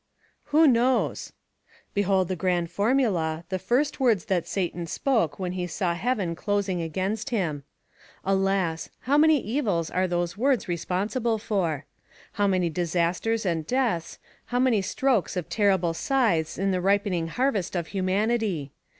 [0.45, 1.31] "Who knows?"
[1.93, 6.81] Behold the grand formula, the first words that Satan spoke when he saw heaven closing
[6.81, 7.65] against him.
[8.25, 8.89] Alas!
[9.01, 11.85] how many evils are those words responsible for!
[12.31, 17.75] How many disasters and deaths, how many strokes of terrible scythes in the ripening harvest
[17.75, 18.71] of humanity!